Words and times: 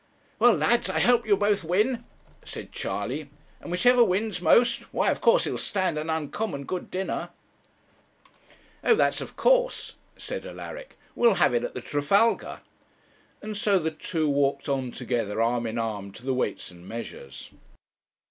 'Well, 0.39 0.55
lads, 0.55 0.89
I 0.89 0.99
hope 1.01 1.27
you'll 1.27 1.37
both 1.37 1.63
win,' 1.63 2.03
said 2.43 2.71
Charley. 2.71 3.29
'And 3.59 3.69
whichever 3.69 4.03
wins 4.03 4.41
most, 4.41 4.91
why 4.91 5.11
of 5.11 5.21
course 5.21 5.43
he'll 5.43 5.59
stand 5.59 5.99
an 5.99 6.09
uncommon 6.09 6.63
good 6.63 6.89
dinner.' 6.89 7.29
'Oh! 8.83 8.95
that's 8.95 9.21
of 9.21 9.35
course,' 9.35 9.97
said 10.17 10.43
Alaric. 10.43 10.97
'We'll 11.13 11.35
have 11.35 11.53
it 11.53 11.63
at 11.63 11.75
the 11.75 11.81
Trafalgar.' 11.81 12.61
And 13.43 13.55
so 13.55 13.77
the 13.77 13.91
two 13.91 14.27
walked 14.27 14.67
on 14.67 14.91
together, 14.91 15.39
arm 15.39 15.67
in 15.67 15.77
arm, 15.77 16.11
to 16.13 16.25
the 16.25 16.33
Weights 16.33 16.71
and 16.71 16.87
Measures. 16.89 17.51